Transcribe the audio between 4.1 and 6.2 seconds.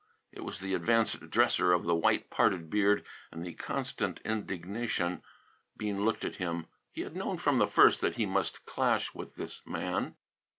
indignation. Bean